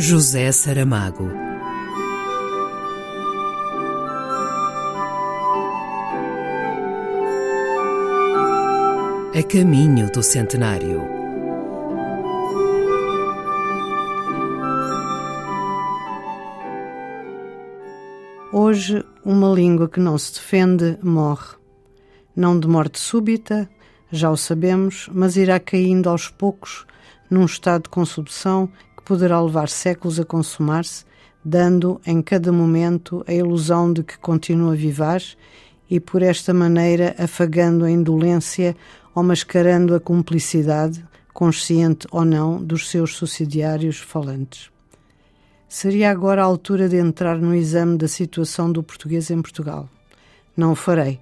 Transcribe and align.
José 0.00 0.52
Saramago. 0.52 1.28
A 9.34 9.42
caminho 9.42 10.08
do 10.12 10.22
centenário. 10.22 11.02
Hoje, 18.52 19.04
uma 19.24 19.52
língua 19.52 19.88
que 19.88 19.98
não 19.98 20.16
se 20.16 20.34
defende 20.34 20.96
morre. 21.02 21.56
Não 22.36 22.56
de 22.56 22.68
morte 22.68 23.00
súbita, 23.00 23.68
já 24.12 24.30
o 24.30 24.36
sabemos, 24.36 25.10
mas 25.12 25.36
irá 25.36 25.58
caindo 25.58 26.08
aos 26.08 26.28
poucos 26.28 26.86
num 27.28 27.44
estado 27.44 27.82
de 27.82 27.88
consubção 27.88 28.70
poderá 29.08 29.40
levar 29.40 29.70
séculos 29.70 30.20
a 30.20 30.24
consumar-se, 30.24 31.02
dando 31.42 31.98
em 32.04 32.20
cada 32.20 32.52
momento 32.52 33.24
a 33.26 33.32
ilusão 33.32 33.90
de 33.90 34.02
que 34.02 34.18
continua 34.18 34.76
vivaz 34.76 35.34
e, 35.88 35.98
por 35.98 36.20
esta 36.20 36.52
maneira, 36.52 37.16
afagando 37.18 37.86
a 37.86 37.90
indolência 37.90 38.76
ou 39.14 39.22
mascarando 39.22 39.94
a 39.94 40.00
cumplicidade, 40.00 41.02
consciente 41.32 42.06
ou 42.10 42.22
não, 42.22 42.62
dos 42.62 42.90
seus 42.90 43.16
subsidiários 43.16 43.96
falantes. 43.96 44.70
Seria 45.66 46.10
agora 46.10 46.42
a 46.42 46.44
altura 46.44 46.86
de 46.86 46.96
entrar 46.96 47.38
no 47.38 47.54
exame 47.54 47.96
da 47.96 48.08
situação 48.08 48.70
do 48.70 48.82
português 48.82 49.30
em 49.30 49.40
Portugal. 49.40 49.88
Não 50.54 50.72
o 50.72 50.76
farei. 50.76 51.18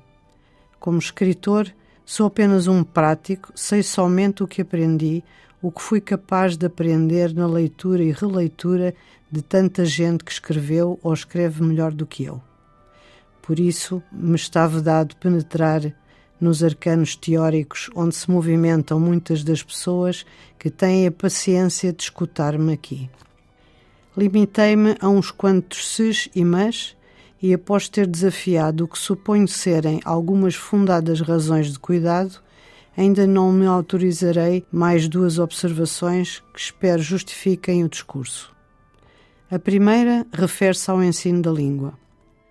Como 0.80 0.98
escritor, 0.98 1.72
sou 2.05 2.27
apenas 2.27 2.66
um 2.66 2.82
prático, 2.82 3.52
sei 3.55 3.84
somente 3.84 4.42
o 4.42 4.48
que 4.48 4.62
aprendi, 4.62 5.22
o 5.66 5.73
que 5.73 5.83
fui 5.83 6.01
capaz 6.01 6.56
de 6.56 6.65
aprender 6.65 7.34
na 7.34 7.45
leitura 7.45 8.01
e 8.01 8.12
releitura 8.12 8.95
de 9.28 9.42
tanta 9.42 9.84
gente 9.84 10.23
que 10.23 10.31
escreveu 10.31 10.97
ou 11.03 11.12
escreve 11.12 11.61
melhor 11.61 11.92
do 11.92 12.06
que 12.06 12.23
eu. 12.23 12.41
Por 13.42 13.58
isso, 13.58 14.00
me 14.12 14.36
está 14.36 14.64
vedado 14.69 15.17
penetrar 15.17 15.92
nos 16.41 16.62
arcanos 16.62 17.17
teóricos 17.17 17.91
onde 17.97 18.14
se 18.14 18.31
movimentam 18.31 19.00
muitas 19.00 19.42
das 19.42 19.61
pessoas 19.61 20.25
que 20.56 20.70
têm 20.70 21.05
a 21.05 21.11
paciência 21.11 21.92
de 21.92 22.01
escutar-me 22.01 22.73
aqui. 22.73 23.11
Limitei-me 24.17 24.95
a 25.01 25.08
uns 25.08 25.33
quantos 25.33 25.89
ses 25.89 26.28
e 26.33 26.45
mas, 26.45 26.97
e 27.42 27.53
após 27.53 27.89
ter 27.89 28.06
desafiado 28.06 28.84
o 28.84 28.89
que 28.89 29.01
suponho 29.01 29.48
serem 29.48 30.01
algumas 30.05 30.55
fundadas 30.55 31.20
razões 31.20 31.73
de 31.73 31.78
cuidado, 31.80 32.41
ainda 32.97 33.27
não 33.27 33.52
me 33.52 33.66
autorizarei 33.66 34.64
mais 34.72 35.08
duas 35.08 35.39
observações 35.39 36.42
que 36.55 36.61
espero 36.61 37.02
justifiquem 37.02 37.84
o 37.84 37.89
discurso. 37.89 38.55
A 39.50 39.58
primeira 39.58 40.27
refere-se 40.33 40.91
ao 40.91 41.02
ensino 41.02 41.42
da 41.42 41.50
língua. 41.50 41.94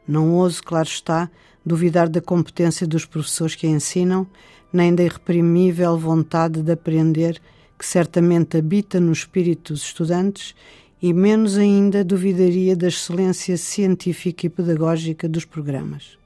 Não 0.07 0.33
ouso, 0.33 0.63
claro 0.63 0.87
está, 0.87 1.29
duvidar 1.65 2.07
da 2.07 2.21
competência 2.21 2.85
dos 2.85 3.05
professores 3.05 3.55
que 3.55 3.65
a 3.65 3.69
ensinam, 3.69 4.27
nem 4.71 4.93
da 4.93 5.03
irreprimível 5.03 5.97
vontade 5.97 6.61
de 6.61 6.71
aprender 6.71 7.41
que 7.77 7.85
certamente 7.85 8.55
habita 8.55 8.99
no 8.99 9.11
espírito 9.11 9.73
dos 9.73 9.83
estudantes, 9.83 10.55
e 11.01 11.13
menos 11.13 11.57
ainda 11.57 12.03
duvidaria 12.03 12.75
da 12.75 12.87
excelência 12.87 13.57
científica 13.57 14.45
e 14.45 14.49
pedagógica 14.49 15.27
dos 15.27 15.43
programas. 15.43 16.17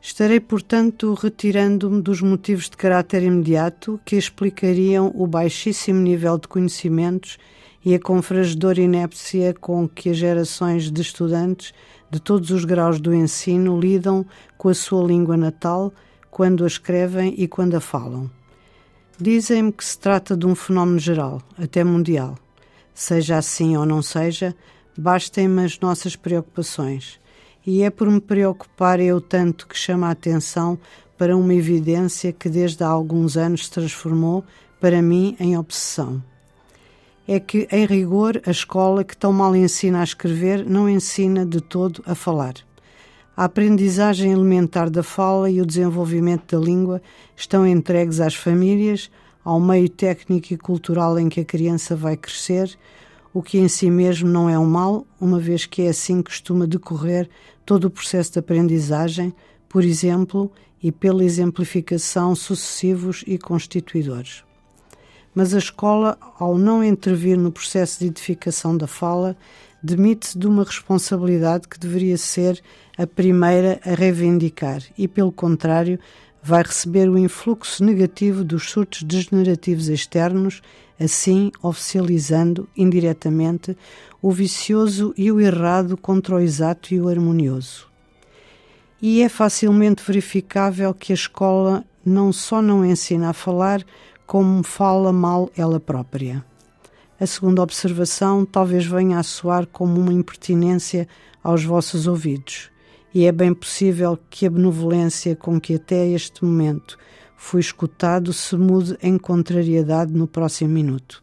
Estarei, 0.00 0.38
portanto, 0.38 1.12
retirando-me 1.14 2.00
dos 2.00 2.22
motivos 2.22 2.70
de 2.70 2.76
caráter 2.76 3.24
imediato 3.24 4.00
que 4.04 4.16
explicariam 4.16 5.10
o 5.14 5.26
baixíssimo 5.26 6.00
nível 6.00 6.38
de 6.38 6.46
conhecimentos 6.46 7.36
e 7.84 7.94
a 7.94 8.00
confrangedora 8.00 8.80
inépcia 8.80 9.52
com 9.54 9.88
que 9.88 10.10
as 10.10 10.16
gerações 10.16 10.90
de 10.90 11.02
estudantes 11.02 11.72
de 12.10 12.20
todos 12.20 12.50
os 12.50 12.64
graus 12.64 13.00
do 13.00 13.12
ensino 13.12 13.78
lidam 13.78 14.24
com 14.56 14.68
a 14.68 14.74
sua 14.74 15.04
língua 15.04 15.36
natal 15.36 15.92
quando 16.30 16.62
a 16.62 16.68
escrevem 16.68 17.34
e 17.36 17.48
quando 17.48 17.74
a 17.74 17.80
falam. 17.80 18.30
Dizem-me 19.20 19.72
que 19.72 19.84
se 19.84 19.98
trata 19.98 20.36
de 20.36 20.46
um 20.46 20.54
fenómeno 20.54 21.00
geral, 21.00 21.42
até 21.58 21.82
mundial. 21.82 22.38
Seja 22.94 23.36
assim 23.36 23.76
ou 23.76 23.84
não 23.84 24.00
seja, 24.00 24.54
bastem-me 24.96 25.64
as 25.64 25.78
nossas 25.80 26.14
preocupações 26.14 27.18
e 27.66 27.82
é 27.82 27.90
por 27.90 28.10
me 28.10 28.20
preocupar 28.20 29.00
eu 29.00 29.20
tanto 29.20 29.66
que 29.66 29.76
chama 29.76 30.08
a 30.08 30.12
atenção 30.12 30.78
para 31.18 31.36
uma 31.36 31.52
evidência 31.52 32.32
que 32.32 32.48
desde 32.48 32.84
há 32.84 32.86
alguns 32.86 33.36
anos 33.36 33.68
transformou, 33.68 34.44
para 34.80 35.02
mim, 35.02 35.36
em 35.40 35.58
obsessão. 35.58 36.22
É 37.26 37.40
que, 37.40 37.66
em 37.70 37.84
rigor, 37.84 38.40
a 38.46 38.50
escola 38.50 39.02
que 39.02 39.16
tão 39.16 39.32
mal 39.32 39.54
ensina 39.54 40.00
a 40.00 40.04
escrever 40.04 40.64
não 40.64 40.88
ensina 40.88 41.44
de 41.44 41.60
todo 41.60 42.02
a 42.06 42.14
falar. 42.14 42.54
A 43.36 43.44
aprendizagem 43.44 44.32
elementar 44.32 44.88
da 44.88 45.02
fala 45.02 45.50
e 45.50 45.60
o 45.60 45.66
desenvolvimento 45.66 46.56
da 46.56 46.64
língua 46.64 47.02
estão 47.36 47.66
entregues 47.66 48.20
às 48.20 48.34
famílias, 48.34 49.10
ao 49.44 49.60
meio 49.60 49.88
técnico 49.88 50.52
e 50.52 50.56
cultural 50.56 51.18
em 51.18 51.28
que 51.28 51.40
a 51.40 51.44
criança 51.44 51.94
vai 51.94 52.16
crescer, 52.16 52.76
o 53.32 53.42
que 53.42 53.58
em 53.58 53.68
si 53.68 53.90
mesmo 53.90 54.28
não 54.28 54.48
é 54.48 54.58
um 54.58 54.66
mal, 54.66 55.06
uma 55.20 55.38
vez 55.38 55.66
que 55.66 55.82
é 55.82 55.88
assim 55.88 56.22
que 56.22 56.30
costuma 56.30 56.66
decorrer 56.66 57.28
todo 57.64 57.84
o 57.84 57.90
processo 57.90 58.32
de 58.32 58.38
aprendizagem, 58.38 59.34
por 59.68 59.84
exemplo, 59.84 60.50
e 60.82 60.90
pela 60.90 61.24
exemplificação 61.24 62.34
sucessivos 62.34 63.24
e 63.26 63.36
constituidores. 63.36 64.42
Mas 65.34 65.54
a 65.54 65.58
escola, 65.58 66.18
ao 66.38 66.56
não 66.56 66.82
intervir 66.82 67.38
no 67.38 67.52
processo 67.52 68.00
de 68.00 68.06
edificação 68.06 68.76
da 68.76 68.86
fala, 68.86 69.36
demite-se 69.82 70.38
de 70.38 70.46
uma 70.46 70.64
responsabilidade 70.64 71.68
que 71.68 71.78
deveria 71.78 72.16
ser 72.16 72.62
a 72.96 73.06
primeira 73.06 73.80
a 73.84 73.94
reivindicar 73.94 74.82
e, 74.96 75.06
pelo 75.06 75.30
contrário, 75.30 75.98
vai 76.42 76.62
receber 76.62 77.08
o 77.08 77.18
influxo 77.18 77.84
negativo 77.84 78.44
dos 78.44 78.70
surtos 78.70 79.02
degenerativos 79.02 79.88
externos, 79.88 80.62
assim 80.98 81.50
oficializando 81.62 82.68
indiretamente 82.76 83.76
o 84.20 84.30
vicioso 84.30 85.12
e 85.16 85.30
o 85.30 85.40
errado 85.40 85.96
contra 85.96 86.36
o 86.36 86.40
exato 86.40 86.94
e 86.94 87.00
o 87.00 87.08
harmonioso. 87.08 87.86
E 89.00 89.22
é 89.22 89.28
facilmente 89.28 90.02
verificável 90.04 90.92
que 90.92 91.12
a 91.12 91.14
escola 91.14 91.84
não 92.04 92.32
só 92.32 92.60
não 92.60 92.84
ensina 92.84 93.30
a 93.30 93.32
falar, 93.32 93.84
como 94.26 94.62
fala 94.62 95.12
mal 95.12 95.50
ela 95.56 95.78
própria. 95.78 96.44
A 97.20 97.26
segunda 97.26 97.62
observação 97.62 98.44
talvez 98.44 98.84
venha 98.86 99.18
a 99.18 99.22
soar 99.22 99.66
como 99.66 100.00
uma 100.00 100.12
impertinência 100.12 101.06
aos 101.42 101.64
vossos 101.64 102.06
ouvidos 102.06 102.70
e 103.14 103.24
é 103.24 103.32
bem 103.32 103.54
possível 103.54 104.18
que 104.28 104.46
a 104.46 104.50
benevolência 104.50 105.34
com 105.34 105.60
que 105.60 105.74
até 105.74 106.06
este 106.08 106.44
momento 106.44 106.98
fui 107.36 107.60
escutado 107.60 108.32
se 108.32 108.56
mude 108.56 108.98
em 109.02 109.16
contrariedade 109.16 110.12
no 110.12 110.26
próximo 110.26 110.70
minuto. 110.70 111.22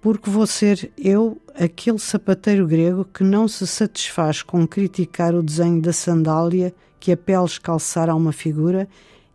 Porque 0.00 0.30
vou 0.30 0.46
ser 0.46 0.92
eu 0.96 1.40
aquele 1.54 1.98
sapateiro 1.98 2.66
grego 2.66 3.04
que 3.04 3.24
não 3.24 3.48
se 3.48 3.66
satisfaz 3.66 4.42
com 4.42 4.66
criticar 4.66 5.34
o 5.34 5.42
desenho 5.42 5.82
da 5.82 5.92
sandália 5.92 6.72
que 7.00 7.10
a 7.12 7.16
pele 7.16 7.44
escalçara 7.44 8.12
a 8.12 8.14
uma 8.14 8.32
figura 8.32 8.88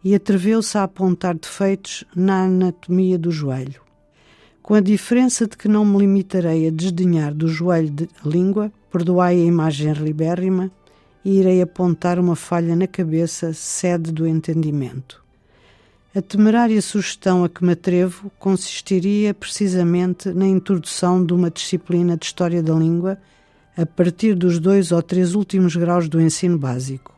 e 0.03 0.15
atreveu-se 0.15 0.77
a 0.77 0.83
apontar 0.83 1.35
defeitos 1.35 2.05
na 2.15 2.43
anatomia 2.45 3.17
do 3.17 3.31
joelho. 3.31 3.81
Com 4.61 4.73
a 4.75 4.79
diferença 4.79 5.47
de 5.47 5.57
que 5.57 5.67
não 5.67 5.83
me 5.83 5.99
limitarei 5.99 6.67
a 6.67 6.71
desdenhar 6.71 7.33
do 7.33 7.47
joelho 7.47 7.89
de 7.89 8.09
língua, 8.23 8.71
perdoai 8.91 9.35
a 9.35 9.45
imagem 9.45 9.91
libérrima, 9.93 10.71
e 11.23 11.39
irei 11.39 11.61
apontar 11.61 12.19
uma 12.19 12.35
falha 12.35 12.75
na 12.75 12.87
cabeça, 12.87 13.53
sede 13.53 14.11
do 14.11 14.27
entendimento. 14.27 15.21
A 16.13 16.21
temerária 16.21 16.81
sugestão 16.81 17.43
a 17.43 17.49
que 17.49 17.63
me 17.63 17.71
atrevo 17.71 18.29
consistiria 18.37 19.33
precisamente 19.33 20.29
na 20.29 20.45
introdução 20.45 21.25
de 21.25 21.33
uma 21.33 21.49
disciplina 21.49 22.17
de 22.17 22.25
História 22.25 22.61
da 22.61 22.73
Língua 22.73 23.17
a 23.77 23.85
partir 23.85 24.35
dos 24.35 24.59
dois 24.59 24.91
ou 24.91 25.01
três 25.01 25.35
últimos 25.35 25.75
graus 25.75 26.09
do 26.09 26.19
ensino 26.19 26.57
básico. 26.57 27.15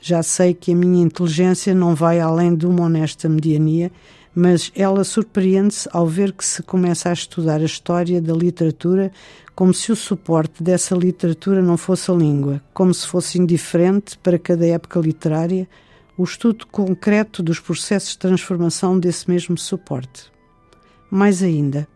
Já 0.00 0.22
sei 0.22 0.54
que 0.54 0.72
a 0.72 0.76
minha 0.76 1.02
inteligência 1.02 1.74
não 1.74 1.94
vai 1.94 2.20
além 2.20 2.54
de 2.54 2.66
uma 2.66 2.84
honesta 2.84 3.28
mediania, 3.28 3.90
mas 4.36 4.70
ela 4.76 5.02
surpreende-se 5.02 5.88
ao 5.90 6.06
ver 6.06 6.30
que 6.30 6.44
se 6.44 6.62
começa 6.62 7.08
a 7.08 7.12
estudar 7.14 7.62
a 7.62 7.64
história 7.64 8.20
da 8.20 8.34
literatura 8.34 9.10
como 9.54 9.72
se 9.72 9.90
o 9.90 9.96
suporte 9.96 10.62
dessa 10.62 10.94
literatura 10.94 11.62
não 11.62 11.78
fosse 11.78 12.10
a 12.10 12.14
língua, 12.14 12.60
como 12.74 12.92
se 12.92 13.06
fosse 13.06 13.38
indiferente 13.40 14.18
para 14.18 14.38
cada 14.38 14.66
época 14.66 15.00
literária 15.00 15.66
o 16.18 16.24
estudo 16.24 16.66
concreto 16.66 17.42
dos 17.42 17.58
processos 17.58 18.10
de 18.10 18.18
transformação 18.18 18.98
desse 18.98 19.30
mesmo 19.30 19.56
suporte. 19.56 20.30
Mais 21.10 21.42
ainda, 21.42 21.88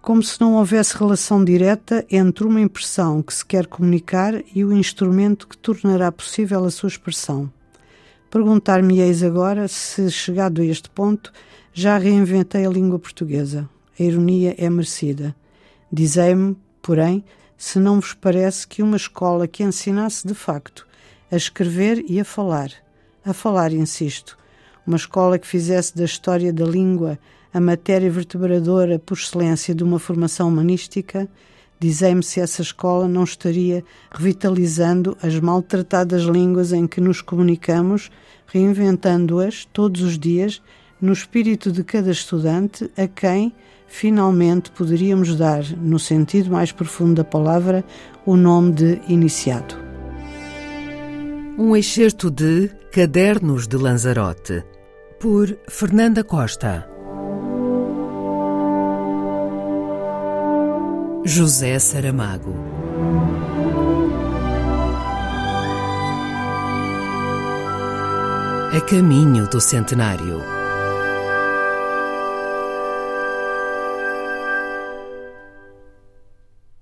como 0.00 0.22
se 0.22 0.40
não 0.40 0.54
houvesse 0.54 0.96
relação 0.96 1.44
direta 1.44 2.06
entre 2.10 2.46
uma 2.46 2.62
impressão 2.62 3.20
que 3.22 3.34
se 3.34 3.44
quer 3.44 3.66
comunicar 3.66 4.42
e 4.54 4.64
o 4.64 4.72
instrumento 4.72 5.46
que 5.46 5.56
tornará 5.58 6.10
possível 6.10 6.64
a 6.64 6.70
sua 6.70 6.88
expressão. 6.88 7.52
Perguntar-me-eis 8.30 9.22
agora 9.22 9.68
se, 9.68 10.10
chegado 10.10 10.62
a 10.62 10.64
este 10.64 10.88
ponto, 10.88 11.30
já 11.74 11.98
reinventei 11.98 12.64
a 12.64 12.70
língua 12.70 12.98
portuguesa. 12.98 13.68
A 14.00 14.02
ironia 14.02 14.54
é 14.56 14.70
merecida. 14.70 15.36
Dizei-me, 15.92 16.56
Porém, 16.84 17.24
se 17.56 17.78
não 17.78 17.98
vos 17.98 18.12
parece 18.12 18.68
que 18.68 18.82
uma 18.82 18.98
escola 18.98 19.48
que 19.48 19.62
ensinasse 19.62 20.28
de 20.28 20.34
facto 20.34 20.86
a 21.32 21.36
escrever 21.36 22.04
e 22.06 22.20
a 22.20 22.24
falar, 22.26 22.70
a 23.24 23.32
falar, 23.32 23.72
insisto, 23.72 24.36
uma 24.86 24.98
escola 24.98 25.38
que 25.38 25.46
fizesse 25.46 25.96
da 25.96 26.04
história 26.04 26.52
da 26.52 26.66
língua 26.66 27.18
a 27.54 27.58
matéria 27.58 28.10
vertebradora 28.10 28.98
por 28.98 29.16
excelência 29.16 29.74
de 29.74 29.82
uma 29.82 29.98
formação 29.98 30.48
humanística, 30.48 31.26
dizei-me 31.80 32.22
se 32.22 32.38
essa 32.38 32.60
escola 32.60 33.08
não 33.08 33.24
estaria 33.24 33.82
revitalizando 34.10 35.16
as 35.22 35.40
maltratadas 35.40 36.24
línguas 36.24 36.70
em 36.70 36.86
que 36.86 37.00
nos 37.00 37.22
comunicamos, 37.22 38.10
reinventando-as 38.46 39.64
todos 39.72 40.02
os 40.02 40.18
dias 40.18 40.60
no 41.04 41.12
espírito 41.12 41.70
de 41.70 41.84
cada 41.84 42.10
estudante 42.10 42.90
a 42.96 43.06
quem, 43.06 43.54
finalmente, 43.86 44.70
poderíamos 44.70 45.36
dar, 45.36 45.62
no 45.76 45.98
sentido 45.98 46.50
mais 46.50 46.72
profundo 46.72 47.16
da 47.16 47.24
palavra, 47.24 47.84
o 48.24 48.36
nome 48.36 48.72
de 48.72 49.00
iniciado. 49.06 49.76
Um 51.58 51.76
excerto 51.76 52.30
de 52.30 52.70
Cadernos 52.90 53.68
de 53.68 53.76
Lanzarote, 53.76 54.64
por 55.20 55.56
Fernanda 55.68 56.24
Costa. 56.24 56.88
José 61.26 61.78
Saramago. 61.78 62.54
A 68.72 68.80
caminho 68.80 69.46
do 69.48 69.60
centenário. 69.60 70.53